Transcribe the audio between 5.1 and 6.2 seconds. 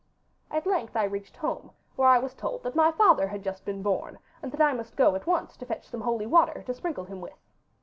at once to fetch some